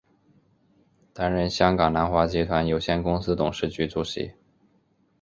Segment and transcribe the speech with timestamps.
[1.13, 4.33] 担任香港南华集团有限公司董事局主席。